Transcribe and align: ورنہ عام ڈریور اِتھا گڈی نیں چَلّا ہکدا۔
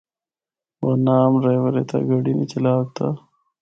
ورنہ 0.83 1.13
عام 1.19 1.33
ڈریور 1.41 1.73
اِتھا 1.79 1.97
گڈی 2.07 2.31
نیں 2.37 2.49
چَلّا 2.51 2.71
ہکدا۔ 2.77 3.07